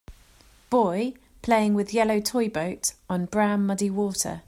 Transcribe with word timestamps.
Boy 0.71 1.13
playing 1.43 1.75
with 1.75 1.93
yellow 1.93 2.19
toy 2.19 2.49
boat 2.49 2.95
on 3.07 3.25
brown 3.27 3.67
muddy 3.67 3.91
water. 3.91 4.39